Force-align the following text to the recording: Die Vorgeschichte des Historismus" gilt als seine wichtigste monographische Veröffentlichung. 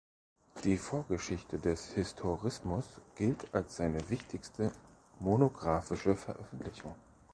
Die 0.63 0.77
Vorgeschichte 0.79 1.59
des 1.59 1.91
Historismus" 1.91 2.85
gilt 3.15 3.53
als 3.53 3.77
seine 3.77 4.09
wichtigste 4.09 4.71
monographische 5.19 6.15
Veröffentlichung. 6.15 6.95